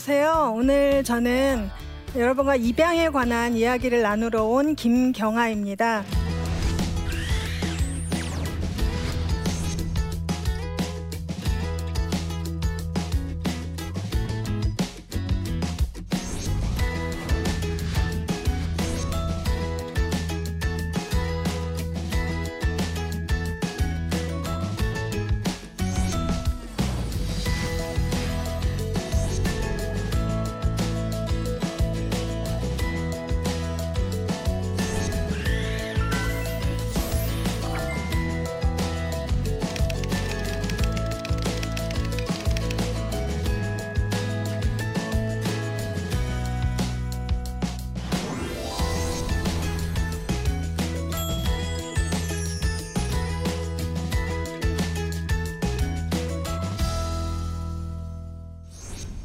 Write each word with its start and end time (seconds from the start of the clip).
네, 0.00 0.22
안녕하세요. 0.22 0.54
오늘 0.56 1.04
저는 1.04 1.68
여러분과 2.16 2.56
입양에 2.56 3.10
관한 3.10 3.54
이야기를 3.54 4.00
나누러 4.00 4.44
온 4.44 4.74
김경아입니다. 4.74 6.04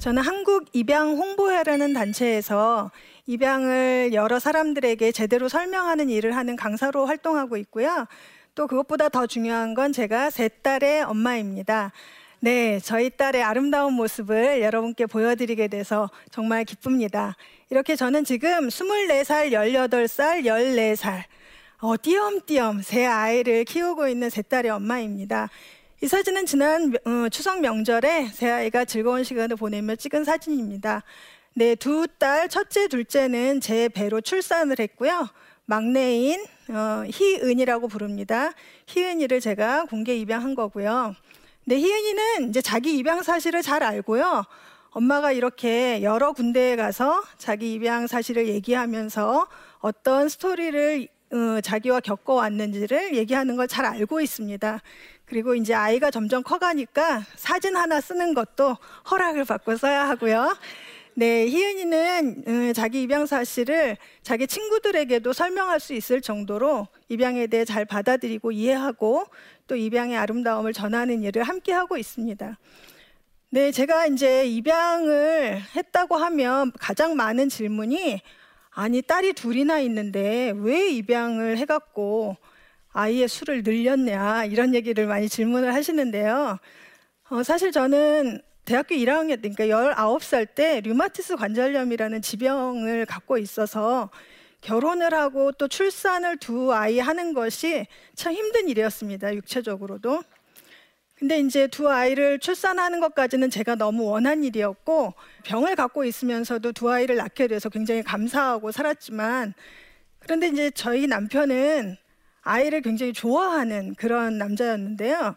저는 0.05 0.21
한국 0.21 0.65
입양 0.71 1.17
홍보회라는 1.17 1.93
단체에서 1.93 2.91
입양을 3.25 4.11
여러 4.13 4.37
사람들에게 4.37 5.11
제대로 5.11 5.49
설명하는 5.49 6.11
일을 6.11 6.35
하는 6.35 6.55
강사로 6.55 7.07
활동하고 7.07 7.57
있고요. 7.57 8.05
또 8.53 8.67
그것보다 8.67 9.09
더 9.09 9.25
중요한 9.25 9.73
건 9.73 9.91
제가 9.91 10.29
세 10.29 10.47
딸의 10.47 11.05
엄마입니다. 11.05 11.91
네, 12.39 12.79
저희 12.81 13.09
딸의 13.09 13.41
아름다운 13.41 13.93
모습을 13.93 14.61
여러분께 14.61 15.07
보여드리게 15.07 15.69
돼서 15.69 16.11
정말 16.29 16.65
기쁩니다. 16.65 17.35
이렇게 17.71 17.95
저는 17.95 18.25
지금 18.25 18.67
24살, 18.67 19.53
18살, 19.53 20.45
14살, 20.45 21.23
어, 21.79 21.95
띄엄띄엄 21.99 22.83
세 22.83 23.07
아이를 23.07 23.63
키우고 23.63 24.07
있는 24.07 24.29
세 24.29 24.43
딸의 24.43 24.69
엄마입니다. 24.69 25.49
이 26.01 26.07
사진은 26.07 26.45
지난 26.45 26.93
어, 27.05 27.29
추석 27.29 27.61
명절에 27.61 28.27
새 28.33 28.51
아이가 28.51 28.83
즐거운 28.83 29.23
시간을 29.23 29.55
보내며 29.55 29.95
찍은 29.95 30.25
사진입니다. 30.25 31.03
네, 31.53 31.73
두 31.75 32.05
딸, 32.19 32.49
첫째, 32.49 32.89
둘째는 32.89 33.61
제 33.61 33.87
배로 33.87 34.19
출산을 34.19 34.77
했고요. 34.77 35.29
막내인 35.63 36.43
어, 36.67 37.03
희은이라고 37.07 37.87
부릅니다. 37.87 38.51
희은이를 38.87 39.39
제가 39.39 39.85
공개 39.85 40.17
입양한 40.17 40.53
거고요. 40.53 41.15
네, 41.63 41.77
희은이는 41.77 42.49
이제 42.49 42.61
자기 42.61 42.97
입양 42.97 43.23
사실을 43.23 43.61
잘 43.61 43.81
알고요. 43.81 44.43
엄마가 44.89 45.31
이렇게 45.31 46.03
여러 46.03 46.33
군데에 46.33 46.75
가서 46.75 47.23
자기 47.37 47.73
입양 47.73 48.07
사실을 48.07 48.49
얘기하면서 48.49 49.47
어떤 49.79 50.27
스토리를 50.27 51.07
어, 51.35 51.59
자기와 51.61 51.99
겪어왔는지를 51.99 53.15
얘기하는 53.15 53.57
걸 53.57 53.67
잘 53.67 53.83
알고 53.85 54.21
있습니다. 54.21 54.81
그리고 55.25 55.55
이제 55.55 55.73
아이가 55.73 56.11
점점 56.11 56.43
커가니까 56.43 57.23
사진 57.35 57.75
하나 57.75 57.99
쓰는 57.99 58.33
것도 58.33 58.77
허락을 59.09 59.43
받고 59.43 59.75
써야 59.75 60.07
하고요. 60.07 60.55
네, 61.15 61.47
희은이는 61.47 62.43
음, 62.47 62.73
자기 62.73 63.01
입양 63.01 63.25
사실을 63.25 63.97
자기 64.21 64.47
친구들에게도 64.47 65.33
설명할 65.33 65.79
수 65.79 65.93
있을 65.93 66.21
정도로 66.21 66.87
입양에 67.09 67.47
대해 67.47 67.65
잘 67.65 67.85
받아들이고 67.85 68.51
이해하고 68.51 69.25
또 69.67 69.75
입양의 69.75 70.15
아름다움을 70.15 70.73
전하는 70.73 71.23
일을 71.23 71.43
함께 71.43 71.73
하고 71.73 71.97
있습니다. 71.97 72.57
네, 73.49 73.71
제가 73.71 74.07
이제 74.07 74.45
입양을 74.45 75.61
했다고 75.75 76.15
하면 76.15 76.71
가장 76.79 77.15
많은 77.15 77.49
질문이 77.49 78.21
아니 78.77 79.01
딸이 79.01 79.33
둘이나 79.33 79.79
있는데 79.79 80.53
왜 80.57 80.89
입양을 80.89 81.57
해갖고 81.59 82.35
아이의 82.91 83.29
수를 83.29 83.63
늘렸냐 83.63 84.45
이런 84.45 84.75
얘기를 84.75 85.07
많이 85.07 85.29
질문을 85.29 85.73
하시는데요. 85.73 86.57
어, 87.29 87.43
사실 87.43 87.71
저는 87.71 88.41
대학교 88.65 88.93
1학년 88.95 89.41
때, 89.41 89.49
그러니까 89.49 89.95
19살 89.95 90.55
때 90.55 90.81
류마티스 90.81 91.37
관절염이라는 91.37 92.21
지병을 92.21 93.05
갖고 93.05 93.37
있어서 93.37 94.09
결혼을 94.59 95.13
하고 95.13 95.53
또 95.53 95.69
출산을 95.69 96.37
두 96.37 96.73
아이 96.73 96.99
하는 96.99 97.33
것이 97.33 97.87
참 98.13 98.33
힘든 98.33 98.67
일이었습니다. 98.67 99.35
육체적으로도. 99.35 100.21
근데 101.17 101.39
이제 101.39 101.67
두 101.67 101.89
아이를 101.89 102.39
출산하는 102.39 102.99
것까지는 102.99 103.49
제가 103.49 103.75
너무 103.75 104.03
원한 104.03 104.43
일이었고 104.43 105.13
병을 105.45 105.75
갖고 105.77 106.03
있으면서도 106.03 106.73
두 106.73 106.91
아이를 106.91 107.15
낳게 107.15 107.47
돼서 107.47 107.69
굉장히 107.69 108.03
감사하고 108.03 108.71
살았지만 108.71 109.53
그런데 110.19 110.47
이제 110.49 110.71
저희 110.71 111.07
남편은 111.07 111.95
아이를 112.41 112.81
굉장히 112.81 113.13
좋아하는 113.13 113.95
그런 113.95 114.37
남자였는데요. 114.37 115.35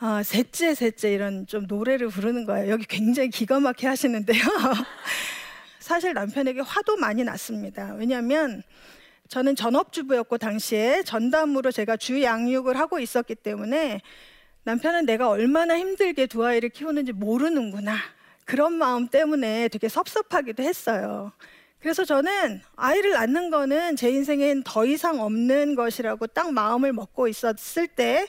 아, 0.00 0.22
셋째, 0.22 0.74
셋째 0.74 1.12
이런 1.12 1.46
좀 1.46 1.66
노래를 1.66 2.08
부르는 2.08 2.44
거예요. 2.44 2.70
여기 2.70 2.84
굉장히 2.84 3.30
기가 3.30 3.58
막히게 3.58 3.86
하시는데요. 3.86 4.40
사실 5.80 6.12
남편에게 6.12 6.60
화도 6.60 6.96
많이 6.96 7.24
났습니다. 7.24 7.94
왜냐하면 7.94 8.62
저는 9.28 9.56
전업주부였고 9.56 10.38
당시에 10.38 11.02
전담으로 11.04 11.70
제가 11.70 11.96
주 11.96 12.22
양육을 12.22 12.78
하고 12.78 12.98
있었기 12.98 13.34
때문에 13.36 14.00
남편은 14.64 15.06
내가 15.06 15.28
얼마나 15.28 15.78
힘들게 15.78 16.26
두 16.26 16.44
아이를 16.44 16.68
키우는지 16.68 17.12
모르는구나. 17.12 17.96
그런 18.44 18.74
마음 18.74 19.08
때문에 19.08 19.68
되게 19.68 19.88
섭섭하기도 19.88 20.62
했어요. 20.62 21.32
그래서 21.78 22.04
저는 22.04 22.60
아이를 22.76 23.12
낳는 23.12 23.50
거는 23.50 23.96
제 23.96 24.10
인생엔 24.10 24.64
더 24.64 24.84
이상 24.84 25.20
없는 25.20 25.76
것이라고 25.76 26.26
딱 26.26 26.52
마음을 26.52 26.92
먹고 26.92 27.26
있었을 27.28 27.86
때 27.88 28.26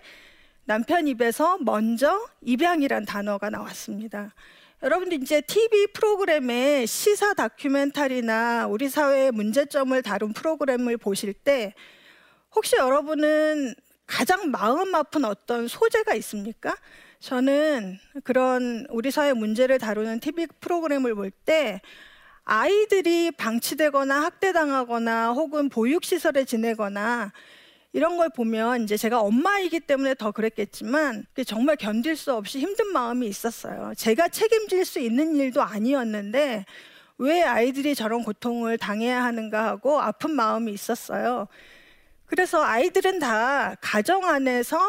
남편 0.63 1.07
입에서 1.07 1.57
먼저 1.59 2.29
입양이란 2.41 3.05
단어가 3.05 3.49
나왔습니다. 3.49 4.33
여러분들 4.83 5.21
이제 5.21 5.41
TV 5.41 5.87
프로그램에 5.87 6.85
시사 6.85 7.33
다큐멘터리나 7.33 8.67
우리 8.67 8.87
사회의 8.87 9.31
문제점을 9.31 10.01
다룬 10.01 10.31
프로그램을 10.33 10.97
보실 10.97 11.33
때 11.33 11.73
혹시 12.55 12.77
여러분은 12.77 13.75
가장 14.11 14.51
마음 14.51 14.93
아픈 14.93 15.23
어떤 15.23 15.69
소재가 15.69 16.13
있습니까? 16.15 16.75
저는 17.21 17.97
그런 18.25 18.85
우리 18.89 19.09
사회 19.09 19.31
문제를 19.31 19.77
다루는 19.77 20.19
TV 20.19 20.47
프로그램을 20.59 21.15
볼 21.15 21.31
때 21.45 21.81
아이들이 22.43 23.31
방치되거나 23.31 24.23
학대당하거나 24.23 25.31
혹은 25.31 25.69
보육시설에 25.69 26.43
지내거나 26.43 27.31
이런 27.93 28.17
걸 28.17 28.29
보면 28.29 28.83
이제 28.83 28.97
제가 28.97 29.21
엄마이기 29.21 29.79
때문에 29.81 30.15
더 30.15 30.31
그랬겠지만 30.31 31.25
정말 31.45 31.77
견딜 31.77 32.17
수 32.17 32.33
없이 32.33 32.59
힘든 32.59 32.87
마음이 32.87 33.27
있었어요. 33.27 33.93
제가 33.95 34.27
책임질 34.27 34.83
수 34.83 34.99
있는 34.99 35.35
일도 35.37 35.61
아니었는데 35.61 36.65
왜 37.17 37.43
아이들이 37.43 37.95
저런 37.95 38.23
고통을 38.23 38.77
당해야 38.77 39.23
하는가 39.23 39.67
하고 39.67 40.01
아픈 40.01 40.31
마음이 40.31 40.73
있었어요. 40.73 41.47
그래서 42.31 42.63
아이들은 42.63 43.19
다 43.19 43.75
가정 43.81 44.23
안에서 44.23 44.79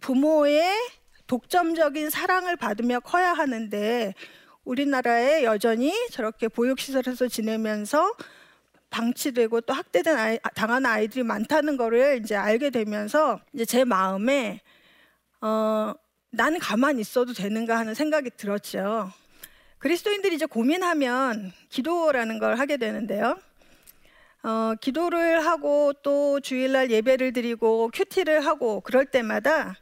부모의 0.00 0.64
독점적인 1.26 2.08
사랑을 2.08 2.56
받으며 2.56 3.00
커야 3.00 3.34
하는데 3.34 4.14
우리나라에 4.64 5.44
여전히 5.44 5.92
저렇게 6.08 6.48
보육시설에서 6.48 7.28
지내면서 7.28 8.14
방치되고 8.88 9.60
또 9.60 9.74
학대된 9.74 10.16
아이, 10.16 10.38
당하는 10.54 10.86
아이들이 10.86 11.22
많다는 11.22 11.76
거를 11.76 12.18
이제 12.22 12.34
알게 12.34 12.70
되면서 12.70 13.40
이제 13.52 13.66
제 13.66 13.84
마음에 13.84 14.62
어, 15.42 15.92
나는 16.30 16.58
가만히 16.58 17.02
있어도 17.02 17.34
되는가 17.34 17.76
하는 17.76 17.92
생각이 17.92 18.30
들었죠. 18.38 19.12
그리스도인들이 19.76 20.34
이제 20.34 20.46
고민하면 20.46 21.52
기도라는 21.68 22.38
걸 22.38 22.58
하게 22.58 22.78
되는데요. 22.78 23.36
어, 24.46 24.76
기도를 24.80 25.44
하고 25.44 25.92
또 26.04 26.38
주일날 26.38 26.92
예배를 26.92 27.32
드리고 27.32 27.90
큐티를 27.92 28.46
하고 28.46 28.80
그럴 28.80 29.04
때마다 29.04 29.74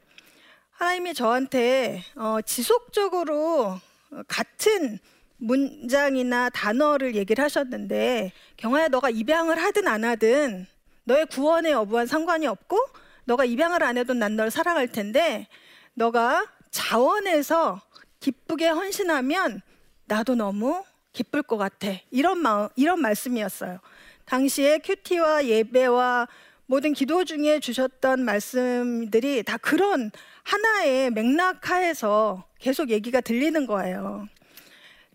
하나님이 0.71 1.13
저한테 1.13 2.03
어, 2.17 2.39
지속적으로 2.41 3.79
같은 4.27 4.99
문장이나 5.37 6.49
단어를 6.49 7.15
얘기를 7.15 7.45
하셨는데 7.45 8.33
경아야 8.57 8.89
너가 8.89 9.11
입양을 9.11 9.63
하든 9.63 9.87
안 9.87 10.03
하든 10.03 10.67
너의 11.05 11.27
구원의 11.27 11.73
여부와 11.73 12.07
상관이 12.07 12.47
없고 12.47 12.79
너가 13.27 13.45
입양을 13.45 13.83
안 13.83 13.99
해도 13.99 14.15
난 14.15 14.35
널 14.35 14.51
사랑할 14.51 14.89
텐데 14.89 15.47
너가 15.93 16.47
자원해서 16.71 17.83
기쁘게 18.21 18.69
헌신하면 18.69 19.61
나도 20.07 20.37
너무 20.37 20.83
기쁠 21.13 21.43
것 21.43 21.59
같아. 21.59 21.89
이런 22.11 22.39
마음, 22.39 22.69
이런 22.77 23.01
말씀이었어요. 23.01 23.79
당시에 24.27 24.79
큐티와 24.79 25.47
예배와 25.47 26.29
모든 26.67 26.93
기도 26.95 27.25
중에 27.25 27.61
주셨던 27.61 28.25
말씀들이 28.25 29.43
다 29.43 29.59
그런 29.59 30.11
하나의 30.45 31.11
맥락하에서 31.11 32.47
계속 32.59 32.91
얘기가 32.91 33.21
들리는 33.21 33.67
거예요. 33.67 34.27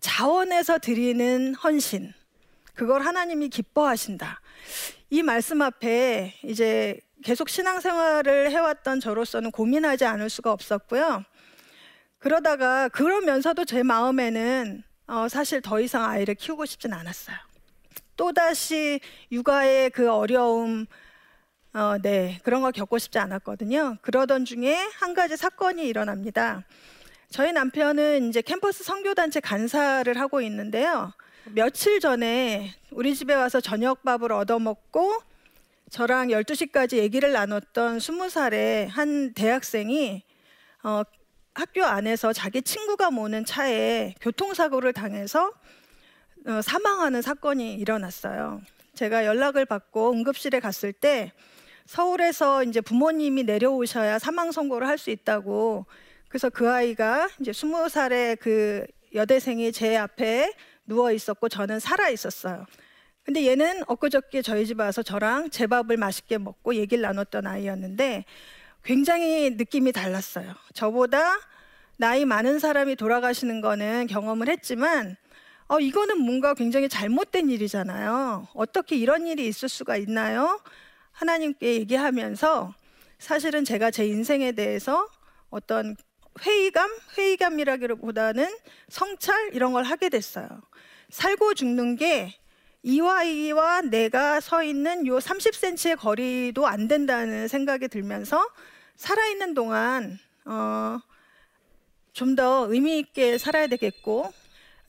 자원에서 0.00 0.78
드리는 0.78 1.54
헌신. 1.54 2.12
그걸 2.74 3.02
하나님이 3.02 3.48
기뻐하신다. 3.48 4.40
이 5.10 5.22
말씀 5.22 5.60
앞에 5.60 6.34
이제 6.44 7.00
계속 7.24 7.48
신앙생활을 7.48 8.50
해왔던 8.50 9.00
저로서는 9.00 9.50
고민하지 9.50 10.04
않을 10.04 10.30
수가 10.30 10.52
없었고요. 10.52 11.24
그러다가 12.18 12.88
그러면서도 12.88 13.64
제 13.64 13.82
마음에는 13.82 14.82
어, 15.08 15.28
사실 15.28 15.60
더 15.60 15.80
이상 15.80 16.04
아이를 16.04 16.36
키우고 16.36 16.64
싶진 16.64 16.92
않았어요. 16.92 17.36
또다시 18.20 19.00
육아의 19.32 19.88
그 19.88 20.12
어려움, 20.12 20.84
어, 21.72 21.96
네, 22.02 22.38
그런 22.44 22.60
거 22.60 22.70
겪고 22.70 22.98
싶지 22.98 23.18
않았거든요. 23.18 23.96
그러던 24.02 24.44
중에 24.44 24.76
한 24.98 25.14
가지 25.14 25.38
사건이 25.38 25.88
일어납니다. 25.88 26.62
저희 27.30 27.52
남편은 27.52 28.28
이제 28.28 28.42
캠퍼스 28.42 28.84
선교단체 28.84 29.40
간사를 29.40 30.20
하고 30.20 30.42
있는데요. 30.42 31.14
며칠 31.46 31.98
전에 31.98 32.74
우리 32.90 33.14
집에 33.14 33.32
와서 33.32 33.58
저녁밥을 33.58 34.32
얻어먹고 34.32 35.14
저랑 35.88 36.28
12시까지 36.28 36.98
얘기를 36.98 37.32
나눴던 37.32 37.98
20살의 37.98 38.88
한 38.90 39.32
대학생이 39.32 40.22
어, 40.82 41.02
학교 41.54 41.84
안에서 41.84 42.34
자기 42.34 42.60
친구가 42.60 43.12
모는 43.12 43.46
차에 43.46 44.14
교통사고를 44.20 44.92
당해서 44.92 45.48
어, 45.48 45.52
사망하는 46.62 47.22
사건이 47.22 47.74
일어났어요. 47.74 48.62
제가 48.94 49.26
연락을 49.26 49.66
받고 49.66 50.12
응급실에 50.12 50.60
갔을 50.60 50.92
때 50.92 51.32
서울에서 51.86 52.64
이제 52.64 52.80
부모님이 52.80 53.44
내려오셔야 53.44 54.18
사망 54.18 54.52
선고를 54.52 54.86
할 54.86 54.98
수 54.98 55.10
있다고 55.10 55.86
그래서 56.28 56.48
그 56.50 56.70
아이가 56.70 57.28
이제 57.40 57.52
스무 57.52 57.88
살의 57.88 58.36
그 58.36 58.86
여대생이 59.14 59.72
제 59.72 59.96
앞에 59.96 60.52
누워 60.86 61.12
있었고 61.12 61.48
저는 61.48 61.80
살아 61.80 62.08
있었어요. 62.08 62.66
근데 63.24 63.46
얘는 63.46 63.82
엊그저께 63.86 64.42
저희 64.42 64.66
집 64.66 64.80
와서 64.80 65.02
저랑 65.02 65.50
제 65.50 65.66
밥을 65.66 65.96
맛있게 65.96 66.38
먹고 66.38 66.74
얘기를 66.74 67.02
나눴던 67.02 67.46
아이였는데 67.46 68.24
굉장히 68.84 69.50
느낌이 69.50 69.92
달랐어요. 69.92 70.54
저보다 70.74 71.38
나이 71.96 72.24
많은 72.24 72.58
사람이 72.58 72.96
돌아가시는 72.96 73.60
거는 73.60 74.06
경험을 74.06 74.48
했지만 74.48 75.16
어, 75.70 75.78
이거는 75.78 76.18
뭔가 76.18 76.52
굉장히 76.52 76.88
잘못된 76.88 77.48
일이잖아요. 77.48 78.48
어떻게 78.54 78.96
이런 78.96 79.28
일이 79.28 79.46
있을 79.46 79.68
수가 79.68 79.96
있나요? 79.98 80.60
하나님께 81.12 81.74
얘기하면서 81.74 82.74
사실은 83.20 83.64
제가 83.64 83.92
제 83.92 84.04
인생에 84.04 84.50
대해서 84.50 85.08
어떤 85.48 85.94
회의감, 86.40 86.90
회의감이라기보다는 87.16 88.48
성찰 88.88 89.54
이런 89.54 89.72
걸 89.72 89.84
하게 89.84 90.08
됐어요. 90.08 90.48
살고 91.10 91.54
죽는 91.54 91.94
게 91.94 92.34
이와 92.82 93.22
이와 93.22 93.82
내가 93.82 94.40
서 94.40 94.64
있는 94.64 95.06
요 95.06 95.18
30cm의 95.18 95.96
거리도 95.98 96.66
안 96.66 96.88
된다는 96.88 97.46
생각이 97.46 97.86
들면서 97.86 98.44
살아있는 98.96 99.54
동안 99.54 100.18
어, 100.46 100.98
좀 102.12 102.34
더 102.34 102.66
의미 102.68 102.98
있게 102.98 103.38
살아야 103.38 103.68
되겠고 103.68 104.32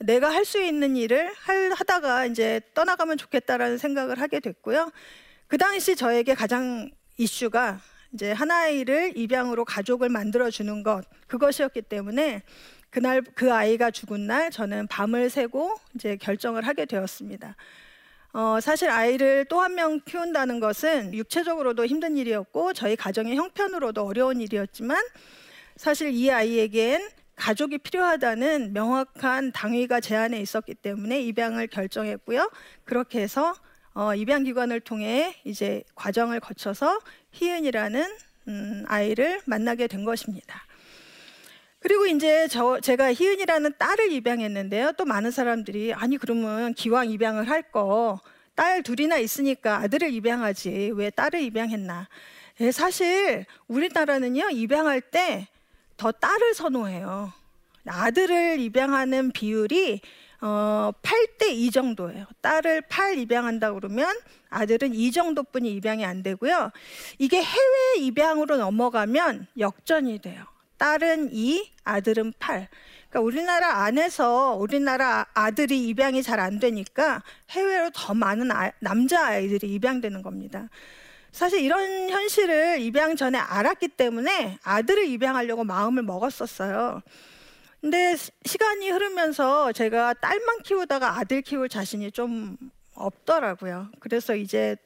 내가 0.02 0.30
할 0.32 0.44
수 0.44 0.60
있는 0.60 0.96
일을 0.96 1.32
할, 1.34 1.72
하다가 1.72 2.26
이제 2.26 2.60
떠나가면 2.74 3.16
좋겠다라는 3.16 3.78
생각을 3.78 4.20
하게 4.20 4.40
됐고요. 4.40 4.90
그 5.46 5.56
당시 5.58 5.96
저에게 5.96 6.34
가장 6.34 6.90
이슈가 7.18 7.80
이제 8.12 8.32
하나이를 8.32 9.16
입양으로 9.16 9.64
가족을 9.64 10.08
만들어 10.08 10.50
주는 10.50 10.82
것 10.82 11.04
그것이었기 11.28 11.82
때문에 11.82 12.42
그날 12.90 13.22
그 13.34 13.52
아이가 13.52 13.90
죽은 13.90 14.26
날 14.26 14.50
저는 14.50 14.86
밤을 14.88 15.30
새고 15.30 15.76
이제 15.94 16.16
결정을 16.16 16.66
하게 16.66 16.84
되었습니다. 16.84 17.56
어, 18.34 18.58
사실 18.60 18.90
아이를 18.90 19.44
또 19.46 19.60
한 19.60 19.74
명 19.74 20.00
키운다는 20.00 20.60
것은 20.60 21.14
육체적으로도 21.14 21.86
힘든 21.86 22.16
일이었고 22.16 22.72
저희 22.72 22.96
가정의 22.96 23.36
형편으로도 23.36 24.02
어려운 24.04 24.40
일이었지만 24.40 25.02
사실 25.76 26.10
이 26.12 26.30
아이에겐 26.30 27.08
가족이 27.36 27.78
필요하다는 27.78 28.72
명확한 28.72 29.52
당위가 29.52 30.00
제안에 30.00 30.40
있었기 30.40 30.74
때문에 30.74 31.20
입양을 31.22 31.66
결정했고요. 31.68 32.50
그렇게 32.84 33.20
해서 33.20 33.54
어, 33.94 34.14
입양 34.14 34.44
기관을 34.44 34.80
통해 34.80 35.34
이제 35.44 35.82
과정을 35.94 36.40
거쳐서 36.40 36.98
희은이라는 37.32 38.04
음, 38.48 38.84
아이를 38.86 39.40
만나게 39.46 39.86
된 39.86 40.04
것입니다. 40.04 40.66
그리고 41.78 42.06
이제 42.06 42.46
저 42.48 42.80
제가 42.80 43.12
희은이라는 43.12 43.72
딸을 43.78 44.12
입양했는데요. 44.12 44.92
또 44.92 45.04
많은 45.04 45.30
사람들이 45.30 45.92
아니 45.94 46.16
그러면 46.16 46.74
기왕 46.74 47.10
입양을 47.10 47.48
할 47.48 47.62
거 47.72 48.20
딸 48.56 48.82
둘이나 48.82 49.16
있으니까 49.16 49.78
아들을 49.78 50.12
입양하지 50.12 50.92
왜 50.94 51.10
딸을 51.10 51.40
입양했나? 51.40 52.08
예, 52.60 52.70
사실 52.70 53.46
우리나라는요 53.66 54.50
입양할 54.50 55.00
때 55.00 55.48
더 55.96 56.12
딸을 56.12 56.54
선호해요. 56.54 57.32
아들을 57.86 58.60
입양하는 58.60 59.32
비율이 59.32 60.00
어, 60.40 60.90
8대 61.02 61.50
2 61.50 61.70
정도예요. 61.70 62.26
딸을 62.40 62.82
8 62.88 63.16
입양한다 63.18 63.72
그러면 63.74 64.12
아들은 64.50 64.94
2 64.94 65.12
정도뿐이 65.12 65.72
입양이 65.74 66.04
안 66.04 66.22
되고요. 66.22 66.72
이게 67.18 67.42
해외 67.42 67.98
입양으로 67.98 68.56
넘어가면 68.56 69.46
역전이 69.58 70.18
돼요. 70.20 70.44
딸은 70.78 71.30
2, 71.32 71.70
아들은 71.84 72.32
8. 72.40 72.68
그러니까 73.08 73.20
우리나라 73.20 73.84
안에서 73.84 74.56
우리나라 74.56 75.26
아들이 75.34 75.86
입양이 75.86 76.22
잘 76.24 76.40
안 76.40 76.58
되니까 76.58 77.22
해외로 77.50 77.90
더 77.94 78.14
많은 78.14 78.50
아, 78.50 78.72
남자 78.80 79.26
아이들이 79.26 79.72
입양되는 79.74 80.22
겁니다. 80.22 80.68
사실 81.32 81.60
이런 81.60 82.10
현실을 82.10 82.80
입양 82.80 83.16
전에 83.16 83.38
알았기 83.38 83.88
때문에 83.88 84.58
아들을 84.62 85.06
입양하려고 85.06 85.64
마음을 85.64 86.02
먹었었어요. 86.02 87.00
근데 87.80 88.16
시간이 88.44 88.90
흐르면서 88.90 89.72
제가 89.72 90.14
딸만 90.14 90.62
키우다가 90.62 91.18
아들 91.18 91.42
키울 91.42 91.68
자신이 91.68 92.12
좀 92.12 92.56
없더라고요. 92.94 93.88
그래서 93.98 94.36
이제 94.36 94.76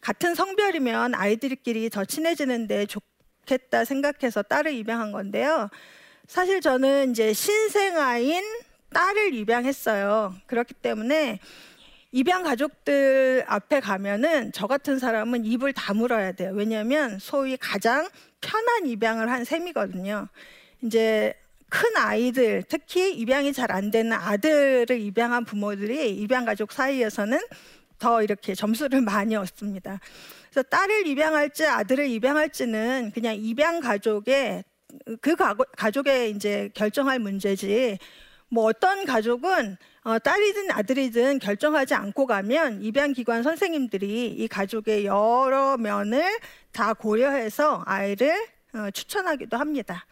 같은 0.00 0.34
성별이면 0.34 1.14
아이들끼리 1.14 1.90
더 1.90 2.04
친해지는데 2.04 2.86
좋겠다 2.86 3.84
생각해서 3.84 4.42
딸을 4.42 4.74
입양한 4.74 5.12
건데요. 5.12 5.70
사실 6.28 6.60
저는 6.60 7.10
이제 7.10 7.32
신생아인 7.32 8.44
딸을 8.92 9.34
입양했어요. 9.34 10.34
그렇기 10.46 10.74
때문에 10.74 11.40
입양 12.12 12.42
가족들 12.42 13.44
앞에 13.46 13.80
가면은 13.80 14.50
저 14.52 14.66
같은 14.66 14.98
사람은 14.98 15.44
입을 15.44 15.72
다물어야 15.72 16.32
돼요. 16.32 16.50
왜냐하면 16.54 17.18
소위 17.20 17.56
가장 17.56 18.08
편한 18.40 18.86
입양을 18.86 19.30
한 19.30 19.44
셈이거든요. 19.44 20.26
이제 20.82 21.34
큰 21.68 21.96
아이들, 21.96 22.64
특히 22.68 23.12
입양이 23.14 23.52
잘 23.52 23.70
안 23.70 23.92
되는 23.92 24.12
아들을 24.12 24.90
입양한 24.98 25.44
부모들이 25.44 26.16
입양 26.16 26.44
가족 26.44 26.72
사이에서는 26.72 27.38
더 28.00 28.22
이렇게 28.22 28.54
점수를 28.56 29.00
많이 29.02 29.36
얻습니다. 29.36 30.00
그래서 30.50 30.68
딸을 30.68 31.06
입양할지 31.06 31.64
아들을 31.64 32.08
입양할지는 32.08 33.12
그냥 33.14 33.36
입양 33.36 33.78
가족의 33.78 34.64
그 35.20 35.36
가족의 35.76 36.32
이제 36.32 36.70
결정할 36.74 37.20
문제지. 37.20 37.98
뭐 38.50 38.64
어떤 38.64 39.04
가족은 39.04 39.76
어, 40.02 40.18
딸이든 40.18 40.70
아들이든 40.70 41.38
결정하지 41.38 41.94
않고 41.94 42.26
가면 42.26 42.82
입양기관 42.82 43.42
선생님들이 43.42 44.28
이 44.28 44.48
가족의 44.48 45.04
여러 45.04 45.76
면을 45.76 46.24
다 46.72 46.94
고려해서 46.94 47.82
아이를 47.86 48.34
어, 48.74 48.90
추천하기도 48.90 49.56
합니다. 49.56 50.06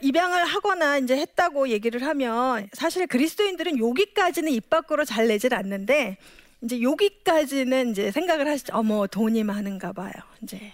입양을 0.00 0.44
하거나 0.44 0.98
이제 0.98 1.16
했다고 1.16 1.68
얘기를 1.68 2.04
하면 2.06 2.68
사실 2.72 3.06
그리스도인들은 3.06 3.78
여기까지는 3.78 4.50
입 4.52 4.68
밖으로 4.68 5.04
잘 5.04 5.28
내질 5.28 5.54
않는데 5.54 6.18
이제 6.62 6.80
여기까지는 6.80 7.90
이제 7.90 8.10
생각을 8.10 8.48
하시죠. 8.48 8.72
어머 8.76 9.06
돈이 9.06 9.44
많은가 9.44 9.92
봐요. 9.92 10.12
이제 10.42 10.72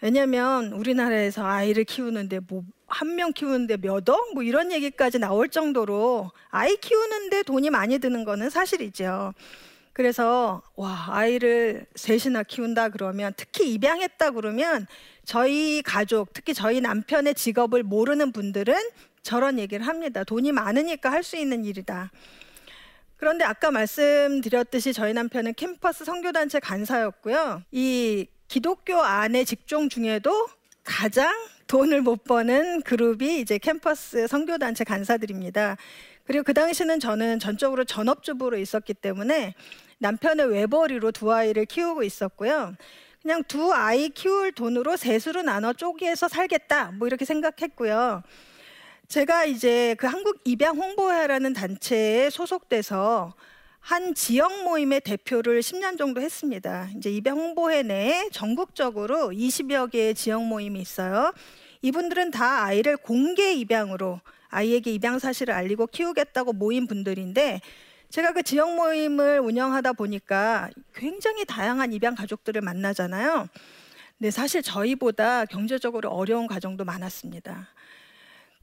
왜냐하면 0.00 0.72
우리나라에서 0.72 1.44
아이를 1.46 1.84
키우는데 1.84 2.40
뭐 2.48 2.62
한 2.88 3.16
명 3.16 3.32
키우는데 3.32 3.78
몇 3.78 4.08
억? 4.08 4.34
뭐 4.34 4.42
이런 4.44 4.70
얘기까지 4.70 5.18
나올 5.18 5.48
정도로 5.48 6.30
아이 6.50 6.76
키우는데 6.76 7.42
돈이 7.42 7.70
많이 7.70 7.98
드는 7.98 8.24
거는 8.24 8.48
사실이죠. 8.50 9.34
그래서 9.92 10.62
와 10.76 11.06
아이를 11.10 11.86
셋이나 11.96 12.42
키운다 12.44 12.90
그러면 12.90 13.32
특히 13.36 13.72
입양했다 13.72 14.30
그러면 14.32 14.86
저희 15.24 15.82
가족, 15.82 16.32
특히 16.32 16.54
저희 16.54 16.80
남편의 16.80 17.34
직업을 17.34 17.82
모르는 17.82 18.30
분들은 18.32 18.74
저런 19.22 19.58
얘기를 19.58 19.84
합니다. 19.86 20.22
돈이 20.22 20.52
많으니까 20.52 21.10
할 21.10 21.24
수 21.24 21.36
있는 21.36 21.64
일이다. 21.64 22.12
그런데 23.16 23.44
아까 23.44 23.70
말씀드렸듯이 23.72 24.92
저희 24.92 25.12
남편은 25.14 25.54
캠퍼스 25.54 26.04
선교단체 26.04 26.60
간사였고요. 26.60 27.62
이 27.72 28.26
기독교 28.48 29.00
안의 29.00 29.44
직종 29.44 29.88
중에도 29.88 30.48
가장 30.84 31.32
돈을 31.66 32.02
못 32.02 32.24
버는 32.24 32.82
그룹이 32.82 33.40
이제 33.40 33.58
캠퍼스 33.58 34.26
선교단체 34.28 34.84
간사들입니다. 34.84 35.76
그리고 36.24 36.44
그 36.44 36.54
당시는 36.54 37.00
저는 37.00 37.38
전적으로 37.38 37.84
전업주부로 37.84 38.56
있었기 38.56 38.94
때문에 38.94 39.54
남편의 39.98 40.50
외벌이로 40.50 41.12
두 41.12 41.32
아이를 41.32 41.64
키우고 41.66 42.02
있었고요. 42.02 42.74
그냥 43.22 43.42
두 43.44 43.72
아이 43.72 44.10
키울 44.10 44.52
돈으로 44.52 44.96
셋으로 44.96 45.42
나눠 45.42 45.72
쪼개서 45.72 46.28
살겠다. 46.28 46.92
뭐 46.92 47.08
이렇게 47.08 47.24
생각했고요. 47.24 48.22
제가 49.08 49.44
이제 49.44 49.96
그 49.98 50.06
한국 50.06 50.40
입양 50.44 50.76
홍보회라는 50.76 51.52
단체에 51.52 52.30
소속돼서 52.30 53.34
한 53.86 54.14
지역 54.14 54.64
모임의 54.64 55.02
대표를 55.02 55.60
10년 55.60 55.96
정도 55.96 56.20
했습니다. 56.20 56.88
이제 56.96 57.08
입양 57.08 57.38
홍보회 57.38 57.84
내에 57.84 58.30
전국적으로 58.32 59.28
20여 59.28 59.92
개의 59.92 60.12
지역 60.16 60.42
모임이 60.42 60.80
있어요. 60.80 61.32
이분들은 61.82 62.32
다 62.32 62.64
아이를 62.64 62.96
공개 62.96 63.52
입양으로 63.52 64.20
아이에게 64.48 64.92
입양 64.92 65.20
사실을 65.20 65.54
알리고 65.54 65.86
키우겠다고 65.86 66.54
모인 66.54 66.88
분들인데 66.88 67.60
제가 68.10 68.32
그 68.32 68.42
지역 68.42 68.74
모임을 68.74 69.38
운영하다 69.38 69.92
보니까 69.92 70.68
굉장히 70.92 71.44
다양한 71.44 71.92
입양 71.92 72.16
가족들을 72.16 72.60
만나잖아요. 72.62 73.46
근데 74.18 74.32
사실 74.32 74.62
저희보다 74.62 75.44
경제적으로 75.44 76.08
어려운 76.08 76.48
가정도 76.48 76.84
많았습니다. 76.84 77.68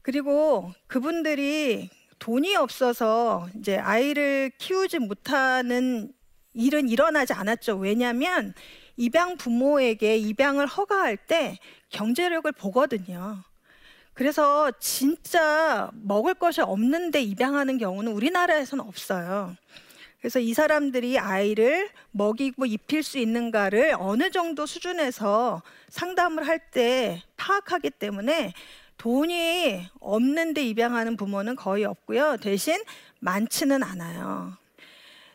그리고 0.02 0.70
그분들이 0.86 1.88
돈이 2.18 2.56
없어서 2.56 3.48
이제 3.58 3.76
아이를 3.78 4.50
키우지 4.58 4.98
못하는 5.00 6.12
일은 6.54 6.88
일어나지 6.88 7.32
않았죠. 7.32 7.76
왜냐하면 7.76 8.54
입양 8.96 9.36
부모에게 9.36 10.16
입양을 10.18 10.66
허가할 10.66 11.16
때 11.16 11.58
경제력을 11.90 12.50
보거든요. 12.52 13.42
그래서 14.12 14.70
진짜 14.78 15.90
먹을 15.92 16.34
것이 16.34 16.60
없는데 16.60 17.20
입양하는 17.22 17.78
경우는 17.78 18.12
우리나라에서는 18.12 18.84
없어요. 18.84 19.56
그래서 20.20 20.38
이 20.38 20.54
사람들이 20.54 21.18
아이를 21.18 21.90
먹이고 22.12 22.64
입힐 22.64 23.02
수 23.02 23.18
있는가를 23.18 23.96
어느 23.98 24.30
정도 24.30 24.64
수준에서 24.64 25.62
상담을 25.90 26.46
할 26.46 26.60
때 26.70 27.22
파악하기 27.36 27.90
때문에 27.90 28.54
돈이 29.08 29.86
없는데 30.00 30.64
입양하는 30.64 31.18
부모는 31.18 31.56
거의 31.56 31.84
없고요. 31.84 32.38
대신 32.40 32.82
많지는 33.20 33.82
않아요. 33.82 34.56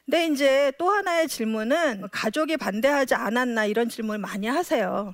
근데 0.05 0.25
이제 0.25 0.71
또 0.79 0.89
하나의 0.89 1.27
질문은 1.27 2.07
가족이 2.11 2.57
반대하지 2.57 3.13
않았나 3.13 3.65
이런 3.65 3.87
질문을 3.87 4.17
많이 4.17 4.47
하세요. 4.47 5.13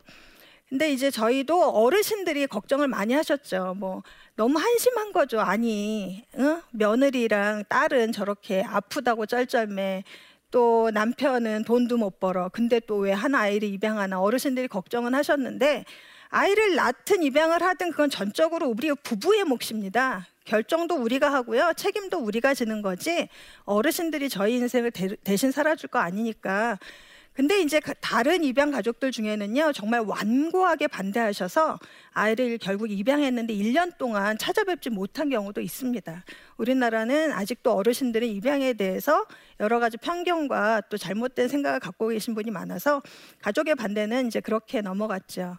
근데 0.70 0.90
이제 0.94 1.12
저희도 1.12 1.70
어르신들이 1.70 2.48
걱정을 2.48 2.88
많이 2.88 3.14
하셨죠. 3.14 3.76
뭐 3.78 4.04
너무 4.38 4.58
한심한 4.58 5.12
거죠. 5.12 5.42
아니, 5.42 6.24
응? 6.38 6.62
며느리랑 6.72 7.66
딸은 7.68 8.14
저렇게 8.14 8.64
아프다고 8.66 9.26
쩔쩔매. 9.26 10.06
또 10.50 10.90
남편은 10.94 11.66
돈도 11.66 11.98
못 11.98 12.22
벌어. 12.22 12.48
근데 12.48 12.80
또 12.80 13.00
왜 13.00 13.12
한 13.12 13.36
아이를 13.36 13.68
입양하나 13.68 14.22
어르신들이 14.22 14.70
걱정은 14.70 15.14
하셨는데 15.14 15.84
아이를 16.36 16.75
낳든 16.75 17.24
입양을 17.24 17.63
하든 17.63 17.92
그건 17.92 18.10
전적으로 18.10 18.68
우리 18.68 18.94
부부의 18.94 19.46
몫입니다. 19.46 20.27
결정도 20.44 20.96
우리가 20.96 21.32
하고요. 21.32 21.72
책임도 21.77 22.18
우리가 22.18 22.54
지는 22.54 22.82
거지. 22.82 23.30
어르신들이 23.63 24.27
저희 24.27 24.56
인생을 24.56 24.92
대, 24.92 25.36
신 25.38 25.51
살아줄 25.51 25.88
거 25.88 26.00
아니니까. 26.00 26.77
근데 27.32 27.62
이제 27.62 27.80
다른 28.01 28.44
입양 28.44 28.70
가족들 28.70 29.13
중에는요, 29.13 29.72
정말 29.72 30.01
완고하게 30.01 30.88
반대하셔서 30.88 31.80
아이를 32.12 32.58
결국 32.58 32.92
입양했는데 32.92 33.54
1년 33.54 33.98
동안 33.98 34.38
찾아뵙지 34.38 34.89
못한 34.89 35.30
경우도 35.30 35.62
있습니다. 35.62 36.25
우리나라는 36.58 37.32
아직도 37.32 37.72
어르신들은 37.72 38.27
입양에 38.27 38.74
대해서 38.74 39.25
여러 39.62 39.80
가지 39.80 39.96
편견과 39.96 40.82
또 40.89 40.98
잘못된 40.98 41.48
생각을 41.48 41.80
갖고 41.80 42.10
계신 42.10 42.36
분이 42.36 42.51
많아서 42.51 43.01
가족의 43.42 43.75
반대는 43.75 44.27
이제 44.27 44.42
그렇게 44.42 44.82
넘어갔죠. 44.82 45.58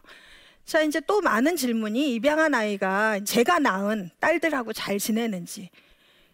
자, 0.66 0.82
이제 0.82 1.00
또 1.06 1.20
많은 1.20 1.54
질문이 1.54 2.14
입양한 2.14 2.52
아이가 2.52 3.20
제가 3.20 3.61
낳은 3.61 4.11
딸들하고 4.18 4.73
잘 4.73 4.99
지내는지. 4.99 5.70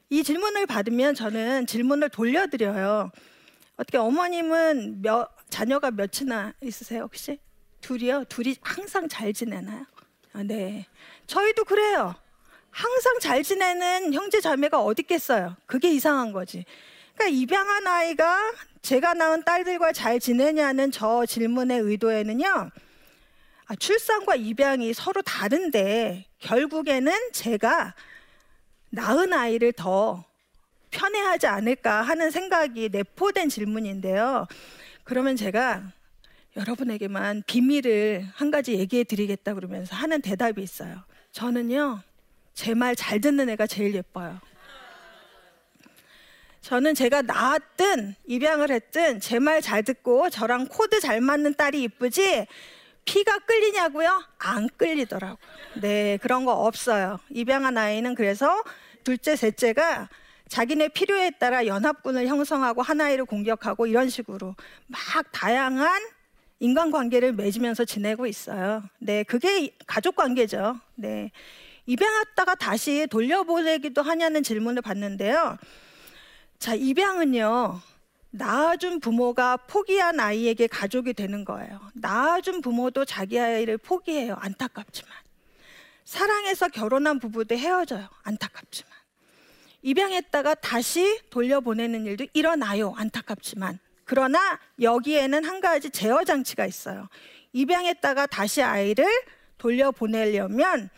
이 0.08 0.24
질문을 0.24 0.64
받으면 0.64 1.14
저는 1.14 1.66
질문을 1.66 2.08
돌려드려요. 2.08 3.10
어떻게 3.76 3.98
어머님은 3.98 5.02
몇, 5.02 5.28
자녀가 5.50 5.90
몇이나 5.90 6.54
있으세요, 6.62 7.02
혹시? 7.02 7.38
둘이요? 7.82 8.24
둘이 8.30 8.56
항상 8.62 9.06
잘 9.06 9.34
지내나요? 9.34 9.84
아, 10.32 10.42
네. 10.42 10.86
저희도 11.26 11.64
그래요. 11.64 12.14
항상 12.70 13.18
잘 13.20 13.42
지내는 13.42 14.14
형제 14.14 14.40
자매가 14.40 14.80
어디 14.82 15.02
있겠어요? 15.02 15.56
그게 15.66 15.92
이상한 15.92 16.32
거지. 16.32 16.64
그러니까 17.14 17.38
입양한 17.38 17.86
아이가 17.86 18.52
제가 18.80 19.12
낳은 19.12 19.44
딸들과 19.44 19.92
잘 19.92 20.18
지내냐는 20.18 20.90
저 20.90 21.26
질문의 21.26 21.80
의도에는요. 21.80 22.70
아, 23.72 23.74
출산과 23.74 24.34
입양이 24.34 24.92
서로 24.92 25.22
다른데 25.22 26.26
결국에는 26.40 27.10
제가 27.32 27.94
낳은 28.90 29.32
아이를 29.32 29.72
더 29.72 30.26
편애하지 30.90 31.46
않을까 31.46 32.02
하는 32.02 32.30
생각이 32.30 32.90
내포된 32.90 33.48
질문인데요. 33.48 34.46
그러면 35.04 35.36
제가 35.36 35.90
여러분에게만 36.54 37.44
비밀을 37.46 38.28
한 38.34 38.50
가지 38.50 38.74
얘기해 38.74 39.04
드리겠다 39.04 39.54
그러면서 39.54 39.96
하는 39.96 40.20
대답이 40.20 40.62
있어요. 40.62 41.02
저는요, 41.30 42.02
제 42.52 42.74
말 42.74 42.94
잘 42.94 43.22
듣는 43.22 43.48
애가 43.48 43.66
제일 43.66 43.94
예뻐요. 43.94 44.38
저는 46.60 46.94
제가 46.94 47.22
낳았든 47.22 48.16
입양을 48.26 48.70
했든 48.70 49.20
제 49.20 49.38
말 49.38 49.62
잘 49.62 49.82
듣고 49.82 50.28
저랑 50.28 50.66
코드 50.66 51.00
잘 51.00 51.22
맞는 51.22 51.54
딸이 51.54 51.82
이쁘지 51.84 52.46
피가 53.04 53.40
끌리냐고요? 53.40 54.22
안 54.38 54.68
끌리더라고요. 54.76 55.36
네, 55.80 56.18
그런 56.22 56.44
거 56.44 56.52
없어요. 56.52 57.18
입양한 57.30 57.76
아이는 57.76 58.14
그래서 58.14 58.62
둘째, 59.04 59.36
셋째가 59.36 60.08
자기네 60.48 60.88
필요에 60.88 61.30
따라 61.30 61.66
연합군을 61.66 62.26
형성하고 62.26 62.82
하나이를 62.82 63.24
공격하고 63.24 63.86
이런 63.86 64.08
식으로 64.08 64.54
막 64.86 65.00
다양한 65.32 66.02
인간관계를 66.60 67.32
맺으면서 67.32 67.84
지내고 67.84 68.26
있어요. 68.26 68.82
네, 68.98 69.24
그게 69.24 69.74
가족 69.86 70.14
관계죠. 70.14 70.78
네. 70.94 71.32
입양했다가 71.86 72.54
다시 72.54 73.08
돌려보내기도 73.10 74.02
하냐는 74.02 74.42
질문을 74.42 74.82
받는데요. 74.82 75.56
자, 76.58 76.74
입양은요. 76.74 77.80
낳아준 78.32 79.00
부모가 79.00 79.58
포기한 79.58 80.18
아이에게 80.18 80.66
가족이 80.66 81.12
되는 81.12 81.44
거예요. 81.44 81.80
낳아준 81.94 82.62
부모도 82.62 83.04
자기 83.04 83.38
아이를 83.38 83.76
포기해요. 83.78 84.34
안타깝지만. 84.40 85.12
사랑해서 86.04 86.68
결혼한 86.68 87.18
부부도 87.18 87.54
헤어져요. 87.54 88.08
안타깝지만. 88.22 88.90
입양했다가 89.82 90.54
다시 90.56 91.20
돌려보내는 91.30 92.06
일도 92.06 92.26
일어나요. 92.32 92.94
안타깝지만. 92.96 93.78
그러나 94.04 94.58
여기에는 94.80 95.44
한 95.44 95.60
가지 95.60 95.90
제어 95.90 96.24
장치가 96.24 96.64
있어요. 96.64 97.08
입양했다가 97.52 98.26
다시 98.26 98.62
아이를 98.62 99.06
돌려보내려면 99.58 100.88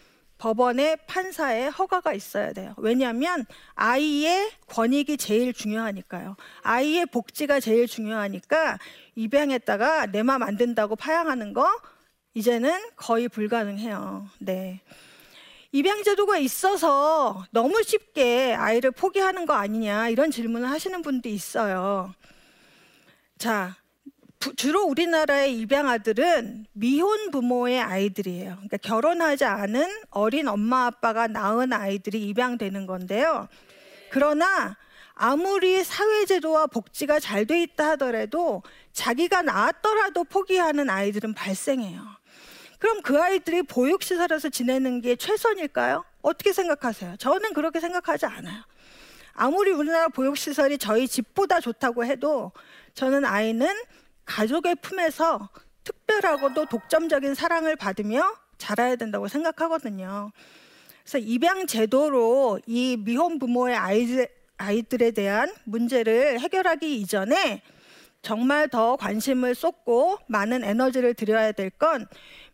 법원의 0.44 0.98
판사의 1.06 1.70
허가가 1.70 2.12
있어야 2.12 2.52
돼요. 2.52 2.74
왜냐하면 2.76 3.46
아이의 3.76 4.50
권익이 4.66 5.16
제일 5.16 5.54
중요하니까요. 5.54 6.36
아이의 6.60 7.06
복지가 7.06 7.60
제일 7.60 7.86
중요하니까 7.86 8.78
입양했다가 9.14 10.06
내 10.12 10.22
맘안 10.22 10.58
든다고 10.58 10.96
파양하는 10.96 11.54
거 11.54 11.66
이제는 12.34 12.78
거의 12.94 13.30
불가능해요. 13.30 14.28
네. 14.38 14.82
입양 15.72 16.02
제도가 16.02 16.36
있어서 16.36 17.46
너무 17.50 17.82
쉽게 17.82 18.52
아이를 18.52 18.90
포기하는 18.90 19.46
거 19.46 19.54
아니냐 19.54 20.10
이런 20.10 20.30
질문을 20.30 20.68
하시는 20.68 21.00
분도 21.00 21.30
있어요. 21.30 22.14
자, 23.38 23.76
주로 24.52 24.84
우리나라의 24.84 25.58
입양 25.58 25.88
아들은 25.88 26.66
미혼 26.72 27.30
부모의 27.30 27.80
아이들이에요. 27.80 28.52
그러니까 28.54 28.76
결혼하지 28.78 29.44
않은 29.44 29.86
어린 30.10 30.48
엄마 30.48 30.86
아빠가 30.86 31.26
낳은 31.26 31.72
아이들이 31.72 32.28
입양되는 32.28 32.86
건데요. 32.86 33.48
그러나 34.10 34.76
아무리 35.14 35.82
사회제도와 35.84 36.66
복지가 36.66 37.20
잘 37.20 37.46
돼 37.46 37.62
있다 37.62 37.90
하더라도 37.90 38.62
자기가 38.92 39.42
낳았더라도 39.42 40.24
포기하는 40.24 40.90
아이들은 40.90 41.34
발생해요. 41.34 42.00
그럼 42.78 43.02
그 43.02 43.20
아이들이 43.20 43.62
보육시설에서 43.62 44.48
지내는 44.50 45.00
게 45.00 45.16
최선일까요? 45.16 46.04
어떻게 46.22 46.52
생각하세요? 46.52 47.16
저는 47.16 47.54
그렇게 47.54 47.80
생각하지 47.80 48.26
않아요. 48.26 48.62
아무리 49.32 49.70
우리나라 49.70 50.08
보육시설이 50.08 50.78
저희 50.78 51.08
집보다 51.08 51.60
좋다고 51.60 52.04
해도 52.04 52.52
저는 52.94 53.24
아이는 53.24 53.68
가족의 54.24 54.76
품에서 54.76 55.48
특별하고도 55.84 56.66
독점적인 56.66 57.34
사랑을 57.34 57.76
받으며 57.76 58.24
자라야 58.58 58.96
된다고 58.96 59.28
생각하거든요. 59.28 60.30
그래서 61.02 61.18
입양 61.18 61.66
제도로 61.66 62.60
이 62.66 62.96
미혼 62.98 63.38
부모의 63.38 63.76
아이들, 63.76 64.28
아이들에 64.56 65.10
대한 65.10 65.52
문제를 65.64 66.40
해결하기 66.40 67.00
이전에 67.00 67.62
정말 68.22 68.68
더 68.68 68.96
관심을 68.96 69.54
쏟고 69.54 70.18
많은 70.28 70.64
에너지를 70.64 71.12
들여야 71.14 71.52
될 71.52 71.70
건 71.70 72.06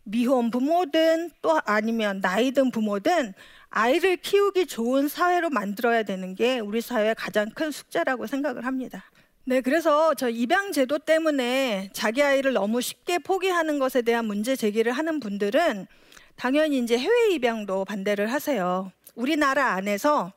미혼 0.03 0.51
부모든 0.51 1.31
또 1.41 1.61
아니면 1.65 2.19
나이 2.19 2.51
든 2.51 2.71
부모든 2.71 3.33
아이를 3.69 4.17
키우기 4.17 4.65
좋은 4.65 5.07
사회로 5.07 5.49
만들어야 5.49 6.03
되는 6.03 6.35
게 6.35 6.59
우리 6.59 6.81
사회의 6.81 7.15
가장 7.15 7.49
큰 7.51 7.71
숙제라고 7.71 8.27
생각을 8.27 8.65
합니다. 8.65 9.05
네, 9.43 9.59
그래서 9.59 10.13
저 10.13 10.29
입양 10.29 10.71
제도 10.71 10.99
때문에 10.99 11.89
자기 11.93 12.21
아이를 12.21 12.53
너무 12.53 12.79
쉽게 12.79 13.17
포기하는 13.17 13.79
것에 13.79 14.03
대한 14.03 14.25
문제 14.25 14.55
제기를 14.55 14.91
하는 14.91 15.19
분들은 15.19 15.87
당연히 16.35 16.77
이제 16.77 16.97
해외 16.97 17.33
입양도 17.33 17.85
반대를 17.85 18.31
하세요. 18.31 18.91
우리나라 19.15 19.73
안에서 19.73 20.31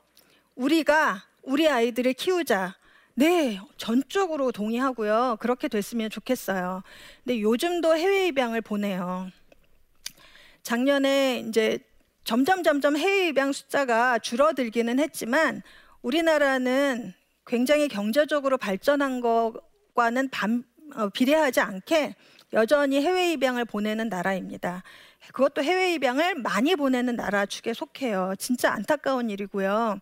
우리가 0.55 1.23
우리 1.43 1.69
아이들을 1.69 2.13
키우자. 2.13 2.75
네, 3.13 3.59
전적으로 3.77 4.51
동의하고요. 4.51 5.37
그렇게 5.39 5.67
됐으면 5.67 6.09
좋겠어요. 6.09 6.81
근데 7.23 7.41
요즘도 7.41 7.95
해외 7.95 8.27
입양을 8.27 8.61
보내요. 8.61 9.29
작년에 10.63 11.45
이제 11.47 11.77
점점 12.23 12.63
점점 12.63 12.97
해외 12.97 13.27
입양 13.27 13.51
숫자가 13.51 14.17
줄어들기는 14.17 14.99
했지만 14.99 15.61
우리나라는 16.01 17.13
굉장히 17.45 17.87
경제적으로 17.87 18.57
발전한 18.57 19.21
것과는 19.21 20.29
반, 20.29 20.63
어, 20.95 21.09
비례하지 21.09 21.59
않게 21.61 22.15
여전히 22.53 23.01
해외 23.01 23.33
입양을 23.33 23.65
보내는 23.65 24.09
나라입니다. 24.09 24.83
그것도 25.33 25.63
해외 25.63 25.93
입양을 25.93 26.35
많이 26.35 26.75
보내는 26.75 27.15
나라 27.15 27.45
축에 27.45 27.73
속해요. 27.73 28.33
진짜 28.37 28.71
안타까운 28.71 29.29
일이고요. 29.29 29.99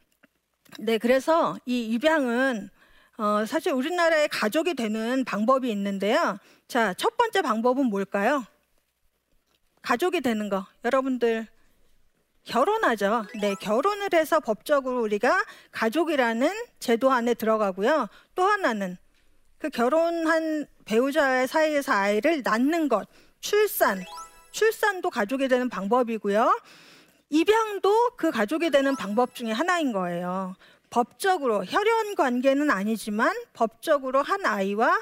네, 0.79 0.97
그래서 0.97 1.57
이 1.65 1.85
입양은 1.85 2.69
어, 3.17 3.45
사실 3.45 3.73
우리나라의 3.73 4.27
가족이 4.29 4.73
되는 4.73 5.23
방법이 5.23 5.69
있는데요. 5.71 6.39
자, 6.67 6.93
첫 6.95 7.15
번째 7.15 7.41
방법은 7.41 7.85
뭘까요? 7.85 8.43
가족이 9.81 10.21
되는 10.21 10.49
거. 10.49 10.65
여러분들 10.83 11.47
결혼하죠. 12.45 13.25
네, 13.41 13.55
결혼을 13.55 14.09
해서 14.13 14.39
법적으로 14.39 15.01
우리가 15.01 15.43
가족이라는 15.71 16.49
제도 16.79 17.11
안에 17.11 17.33
들어가고요. 17.33 18.07
또 18.35 18.43
하나는 18.43 18.97
그 19.57 19.69
결혼한 19.69 20.67
배우자의 20.85 21.47
사이에서 21.47 21.93
아이를 21.93 22.41
낳는 22.43 22.89
것, 22.89 23.07
출산, 23.39 24.03
출산도 24.51 25.09
가족이 25.09 25.47
되는 25.47 25.69
방법이고요. 25.69 26.59
입양도 27.29 28.11
그 28.17 28.29
가족이 28.29 28.69
되는 28.69 28.95
방법 28.95 29.33
중에 29.33 29.51
하나인 29.51 29.93
거예요. 29.93 30.55
법적으로 30.89 31.65
혈연 31.65 32.15
관계는 32.15 32.69
아니지만 32.69 33.35
법적으로 33.53 34.21
한 34.21 34.45
아이와 34.45 35.01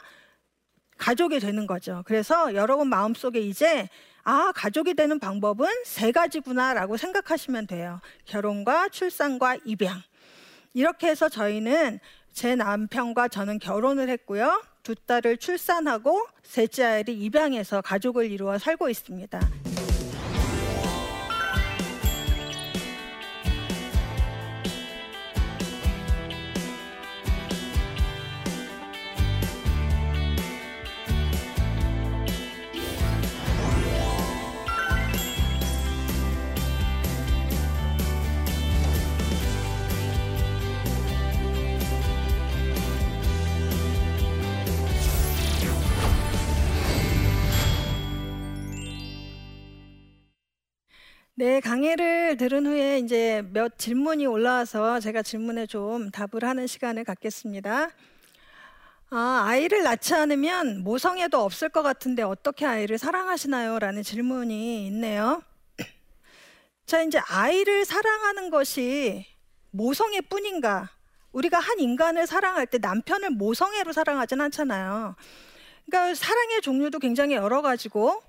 가족이 0.97 1.39
되는 1.39 1.65
거죠. 1.65 2.03
그래서 2.05 2.53
여러분 2.53 2.87
마음속에 2.87 3.39
이제 3.39 3.89
아, 4.23 4.51
가족이 4.53 4.93
되는 4.93 5.19
방법은 5.19 5.67
세 5.85 6.11
가지구나라고 6.11 6.97
생각하시면 6.97 7.67
돼요. 7.67 7.99
결혼과 8.25 8.89
출산과 8.89 9.57
입양. 9.65 10.01
이렇게 10.73 11.07
해서 11.07 11.27
저희는 11.27 11.99
제 12.31 12.55
남편과 12.55 13.27
저는 13.27 13.59
결혼을 13.59 14.09
했고요. 14.09 14.63
두 14.83 14.95
딸을 14.95 15.37
출산하고 15.37 16.27
셋째 16.43 16.83
아이를 16.83 17.15
입양해서 17.15 17.81
가족을 17.81 18.31
이루어 18.31 18.57
살고 18.57 18.89
있습니다. 18.89 19.39
네, 51.41 51.59
강의를 51.59 52.37
들은 52.37 52.67
후에 52.67 52.99
이제 52.99 53.43
몇 53.51 53.79
질문이 53.79 54.27
올라와서 54.27 54.99
제가 54.99 55.23
질문에 55.23 55.65
좀 55.65 56.11
답을 56.11 56.43
하는 56.43 56.67
시간을 56.67 57.03
갖겠습니다. 57.03 57.89
아, 59.09 59.43
아이를 59.47 59.81
낳지 59.81 60.13
않으면 60.13 60.83
모성애도 60.83 61.43
없을 61.43 61.69
것 61.69 61.81
같은데 61.81 62.21
어떻게 62.21 62.67
아이를 62.67 62.99
사랑하시나요? 62.99 63.79
라는 63.79 64.03
질문이 64.03 64.85
있네요. 64.85 65.41
자, 66.85 67.01
이제 67.01 67.19
아이를 67.27 67.85
사랑하는 67.85 68.51
것이 68.51 69.25
모성애 69.71 70.21
뿐인가? 70.21 70.91
우리가 71.31 71.57
한 71.57 71.79
인간을 71.79 72.27
사랑할 72.27 72.67
때 72.67 72.77
남편을 72.77 73.31
모성애로 73.31 73.93
사랑하진 73.93 74.41
않잖아요. 74.41 75.15
그러니까 75.87 76.13
사랑의 76.13 76.61
종류도 76.61 76.99
굉장히 76.99 77.33
여러 77.33 77.63
가지고 77.63 78.21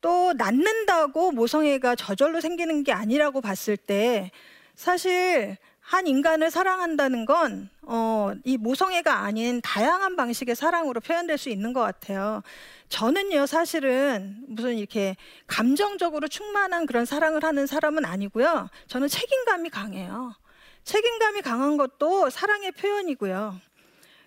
또 0.00 0.32
낳는다고 0.34 1.32
모성애가 1.32 1.96
저절로 1.96 2.40
생기는 2.40 2.84
게 2.84 2.92
아니라고 2.92 3.40
봤을 3.40 3.76
때 3.76 4.30
사실 4.74 5.56
한 5.86 6.08
인간을 6.08 6.50
사랑한다는 6.50 7.26
건, 7.26 7.70
어, 7.82 8.32
이 8.42 8.56
모성애가 8.56 9.20
아닌 9.20 9.60
다양한 9.62 10.16
방식의 10.16 10.56
사랑으로 10.56 11.00
표현될 11.00 11.38
수 11.38 11.48
있는 11.48 11.72
것 11.72 11.80
같아요. 11.80 12.42
저는요, 12.88 13.46
사실은 13.46 14.36
무슨 14.48 14.78
이렇게 14.78 15.16
감정적으로 15.46 16.26
충만한 16.26 16.86
그런 16.86 17.04
사랑을 17.04 17.44
하는 17.44 17.68
사람은 17.68 18.04
아니고요. 18.04 18.68
저는 18.88 19.06
책임감이 19.06 19.70
강해요. 19.70 20.34
책임감이 20.82 21.42
강한 21.42 21.76
것도 21.76 22.30
사랑의 22.30 22.72
표현이고요. 22.72 23.60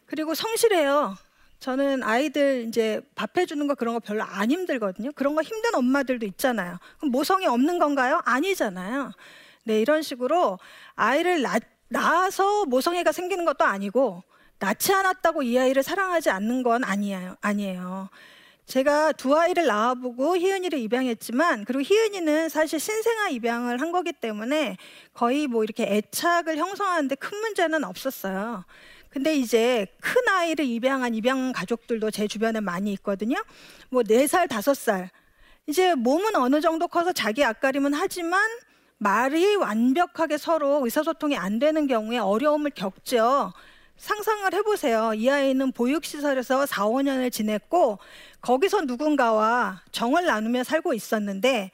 그리고 0.06 0.36
성실해요. 0.36 1.18
저는 1.60 2.04
아이들 2.04 2.66
이제 2.68 3.02
밥 3.16 3.38
해주는 3.38 3.68
거 3.68 3.76
그런 3.76 3.94
거 3.94 4.00
별로 4.00 4.24
안 4.24 4.50
힘들거든요. 4.50 5.12
그런 5.14 5.36
거 5.36 5.42
힘든 5.42 5.76
엄마들도 5.76 6.26
있잖아요. 6.26 6.78
그럼 6.98 7.12
모성이 7.12 7.48
없는 7.48 7.80
건가요? 7.80 8.22
아니잖아요. 8.26 9.12
네, 9.66 9.82
이런 9.82 10.02
식으로 10.02 10.58
아이를 10.96 11.42
낳, 11.42 11.60
낳아서 11.90 12.66
모성애가 12.66 13.12
생기는 13.12 13.44
것도 13.44 13.66
아니고 13.66 14.24
낳지 14.60 14.94
않았다고 14.94 15.44
이 15.44 15.58
아이를 15.58 15.84
사랑하지 15.84 16.30
않는 16.30 16.64
건 16.64 16.84
아니에요. 16.84 17.36
아니에요. 17.42 18.10
제가 18.66 19.14
두 19.14 19.36
아이를 19.36 19.66
낳아보고 19.66 20.38
희은이를 20.38 20.78
입양했지만 20.80 21.66
그리고 21.66 21.82
희은이는 21.82 22.50
사실 22.50 22.80
신생아 22.80 23.30
입양을 23.30 23.82
한 23.82 23.92
거기 23.92 24.14
때문에 24.14 24.78
거의 25.14 25.48
뭐 25.48 25.64
이렇게 25.64 25.84
애착을 25.84 26.56
형성하는데 26.58 27.16
큰 27.16 27.38
문제는 27.40 27.84
없었어요. 27.84 28.64
근데 29.10 29.36
이제 29.36 29.88
큰 30.02 30.28
아이를 30.28 30.66
입양한 30.66 31.16
입양 31.16 31.52
가족들도 31.52 32.12
제 32.12 32.28
주변에 32.28 32.60
많이 32.60 32.94
있거든요. 32.94 33.38
뭐 33.90 34.04
네 34.04 34.28
살 34.28 34.48
다섯 34.48 34.74
살 34.76 35.10
이제 35.68 35.96
몸은 35.96 36.36
어느 36.36 36.62
정도 36.62 36.88
커서 36.88 37.12
자기 37.14 37.44
앞가림은 37.44 37.94
하지만 37.94 38.42
말이 38.98 39.56
완벽하게 39.56 40.38
서로 40.38 40.84
의사소통이 40.84 41.38
안 41.38 41.60
되는 41.60 41.88
경우에 41.88 42.18
어려움을 42.18 42.72
겪죠. 42.72 43.54
상상을 43.98 44.54
해보세요. 44.54 45.14
이 45.14 45.30
아이는 45.30 45.72
보육시설에서 45.72 46.66
4, 46.66 46.86
5년을 46.86 47.32
지냈고, 47.32 48.00
거기서 48.42 48.82
누군가와 48.82 49.82
정을 49.92 50.26
나누며 50.26 50.64
살고 50.64 50.94
있었는데, 50.94 51.72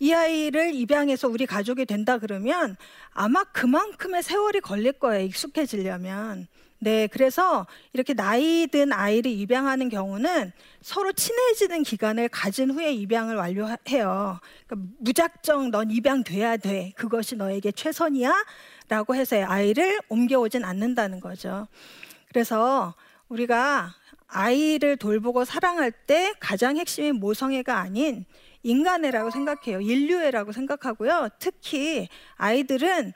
이 0.00 0.12
아이를 0.12 0.74
입양해서 0.74 1.28
우리 1.28 1.46
가족이 1.46 1.84
된다 1.84 2.18
그러면 2.18 2.76
아마 3.10 3.42
그만큼의 3.44 4.22
세월이 4.22 4.60
걸릴 4.60 4.92
거예요. 4.92 5.24
익숙해지려면. 5.26 6.46
네, 6.80 7.08
그래서 7.08 7.66
이렇게 7.92 8.14
나이 8.14 8.68
든 8.68 8.92
아이를 8.92 9.32
입양하는 9.32 9.88
경우는 9.88 10.52
서로 10.80 11.12
친해지는 11.12 11.82
기간을 11.82 12.28
가진 12.28 12.70
후에 12.70 12.92
입양을 12.92 13.34
완료해요. 13.34 14.38
그러니까 14.66 14.92
무작정 15.00 15.70
넌 15.72 15.90
입양돼야 15.90 16.56
돼. 16.56 16.92
그것이 16.96 17.34
너에게 17.36 17.72
최선이야. 17.72 18.32
라고 18.88 19.14
해서 19.14 19.36
아이를 19.44 19.98
옮겨오진 20.08 20.64
않는다는 20.64 21.20
거죠. 21.20 21.66
그래서 22.28 22.94
우리가 23.28 23.94
아이를 24.28 24.96
돌보고 24.96 25.44
사랑할 25.44 25.90
때 25.90 26.32
가장 26.38 26.76
핵심이 26.76 27.12
모성애가 27.12 27.78
아닌 27.78 28.24
인간애라고 28.62 29.30
생각해요. 29.30 29.80
인류애라고 29.80 30.52
생각하고요. 30.52 31.28
특히 31.38 32.08
아이들은 32.36 33.12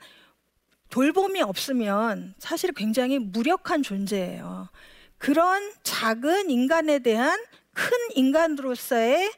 돌봄이 0.93 1.41
없으면 1.41 2.35
사실 2.37 2.71
굉장히 2.71 3.17
무력한 3.17 3.81
존재예요. 3.81 4.69
그런 5.17 5.71
작은 5.81 6.51
인간에 6.51 6.99
대한 6.99 7.39
큰 7.73 7.89
인간으로서의 8.13 9.31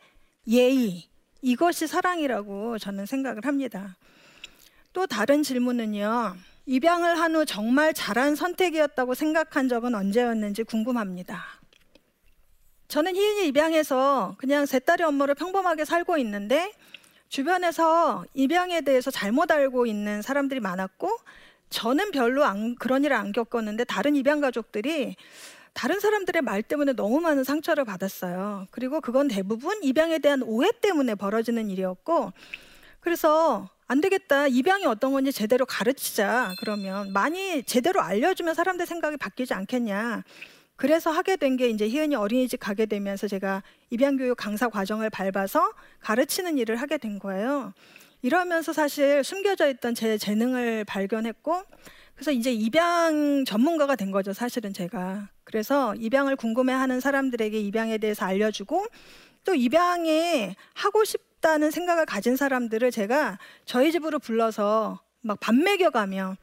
예의, 0.49 1.07
이것이 1.41 1.87
사랑이라고 1.87 2.77
저는 2.77 3.05
생각을 3.05 3.45
합니다. 3.45 3.95
또 4.91 5.07
다른 5.07 5.43
질문은요. 5.43 6.35
입양을 6.65 7.17
한 7.21 7.35
후 7.35 7.45
정말 7.45 7.93
잘한 7.93 8.35
선택이었다고 8.35 9.13
생각한 9.13 9.69
적은 9.69 9.95
언제였는지 9.95 10.63
궁금합니다. 10.63 11.41
저는 12.89 13.15
희은이 13.15 13.47
입양해서 13.47 14.35
그냥 14.39 14.65
세 14.65 14.79
딸의 14.79 15.07
엄마를 15.07 15.35
평범하게 15.35 15.85
살고 15.85 16.17
있는데 16.17 16.73
주변에서 17.29 18.25
입양에 18.33 18.81
대해서 18.81 19.11
잘못 19.11 19.51
알고 19.51 19.85
있는 19.85 20.21
사람들이 20.21 20.59
많았고 20.59 21.09
저는 21.69 22.11
별로 22.11 22.45
안, 22.45 22.75
그런 22.75 23.03
일을 23.03 23.15
안 23.15 23.31
겪었는데 23.31 23.83
다른 23.85 24.15
입양 24.15 24.39
가족들이 24.39 25.15
다른 25.73 25.99
사람들의 25.99 26.41
말 26.41 26.63
때문에 26.63 26.93
너무 26.93 27.19
많은 27.19 27.43
상처를 27.43 27.83
받았어요. 27.83 28.67
그리고 28.71 29.01
그건 29.01 29.27
대부분 29.27 29.83
입양에 29.83 30.19
대한 30.19 30.41
오해 30.41 30.71
때문에 30.71 31.15
벌어지는 31.15 31.69
일이었고, 31.69 32.31
그래서 33.01 33.69
안 33.85 33.99
되겠다. 33.99 34.47
입양이 34.47 34.85
어떤 34.85 35.11
건지 35.11 35.33
제대로 35.33 35.65
가르치자. 35.65 36.53
그러면 36.61 37.11
많이 37.11 37.61
제대로 37.63 38.01
알려주면 38.01 38.55
사람들 38.55 38.85
생각이 38.85 39.17
바뀌지 39.17 39.53
않겠냐. 39.53 40.23
그래서 40.77 41.09
하게 41.11 41.38
된 41.38 41.55
게 41.57 41.69
이제 41.69 41.88
희은이 41.88 42.15
어린이집 42.15 42.59
가게 42.59 42.85
되면서 42.85 43.27
제가 43.27 43.63
입양교육 43.91 44.35
강사 44.38 44.67
과정을 44.67 45.09
밟아서 45.09 45.71
가르치는 46.01 46.57
일을 46.57 46.75
하게 46.75 46.97
된 46.97 47.17
거예요. 47.19 47.73
이러면서 48.21 48.73
사실 48.73 49.23
숨겨져 49.23 49.69
있던 49.69 49.95
제 49.95 50.17
재능을 50.17 50.83
발견했고, 50.83 51.63
그래서 52.15 52.31
이제 52.31 52.51
입양 52.51 53.45
전문가가 53.45 53.95
된 53.95 54.11
거죠, 54.11 54.33
사실은 54.33 54.73
제가. 54.73 55.29
그래서 55.43 55.95
입양을 55.95 56.35
궁금해하는 56.35 56.99
사람들에게 56.99 57.57
입양에 57.59 57.97
대해서 57.97 58.25
알려주고 58.25 58.85
또 59.45 59.53
입양에 59.53 60.55
하고 60.73 61.03
싶다는 61.05 61.71
생각을 61.71 62.05
가진 62.05 62.35
사람들을 62.35 62.89
제가 62.91 63.38
저희 63.65 63.91
집으로 63.91 64.19
불러서 64.19 64.99
막 65.21 65.39
밥 65.39 65.55
먹여가며 65.55 66.35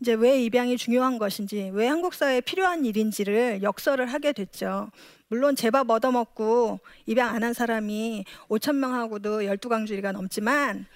이제 0.00 0.12
왜 0.14 0.42
입양이 0.42 0.76
중요한 0.76 1.18
것인지, 1.18 1.70
왜 1.72 1.86
한국 1.88 2.14
사회에 2.14 2.40
필요한 2.42 2.84
일인지를 2.84 3.62
역설을 3.62 4.06
하게 4.06 4.32
됐죠. 4.32 4.90
물론 5.28 5.56
제밥 5.56 5.88
얻어먹고 5.90 6.80
입양 7.06 7.34
안 7.34 7.42
한 7.42 7.52
사람이 7.54 8.24
5천 8.48 8.76
명하고도 8.76 9.40
12강주리가 9.40 10.12
넘지만 10.12 10.86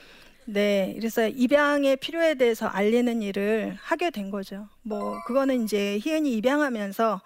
네, 0.46 0.94
그래서 0.96 1.26
입양의 1.28 1.96
필요에 1.96 2.34
대해서 2.34 2.66
알리는 2.66 3.22
일을 3.22 3.76
하게 3.80 4.10
된 4.10 4.30
거죠. 4.30 4.68
뭐 4.82 5.16
그거는 5.26 5.64
이제 5.64 5.98
희은이 6.02 6.32
입양하면서 6.36 7.20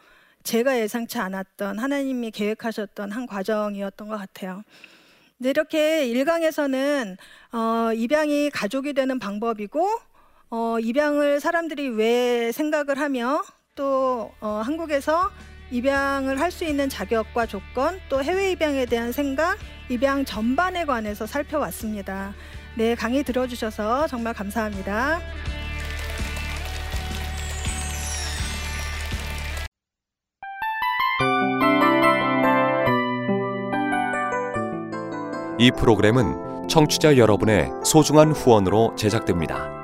제가 0.44 0.78
예상치 0.78 1.18
않았던 1.18 1.78
하나님이 1.78 2.30
계획하셨던 2.30 3.12
한 3.12 3.26
과정이었던 3.26 4.08
것 4.08 4.16
같아요. 4.18 4.62
근데 5.38 5.50
이렇게 5.50 6.06
일강에서는 6.06 7.16
어, 7.52 7.92
입양이 7.94 8.50
가족이 8.50 8.92
되는 8.92 9.18
방법이고 9.18 9.88
어, 10.56 10.78
입양을 10.78 11.40
사람들이 11.40 11.88
왜 11.88 12.52
생각을 12.52 13.00
하며 13.00 13.42
또 13.74 14.30
어, 14.40 14.62
한국에서 14.64 15.28
입양을 15.72 16.38
할 16.38 16.52
수 16.52 16.64
있는 16.64 16.88
자격과 16.88 17.46
조건 17.46 17.98
또 18.08 18.22
해외 18.22 18.52
입양에 18.52 18.86
대한 18.86 19.10
생각 19.10 19.58
입양 19.88 20.24
전반에 20.24 20.84
관해서 20.84 21.26
살펴왔습니다. 21.26 22.34
네, 22.76 22.94
강의 22.94 23.24
들어주셔서 23.24 24.06
정말 24.06 24.32
감사합니다. 24.32 25.18
이 35.58 35.72
프로그램은 35.72 36.68
청취자 36.68 37.16
여러분의 37.16 37.70
소중한 37.84 38.30
후원으로 38.30 38.94
제작됩니다. 38.94 39.83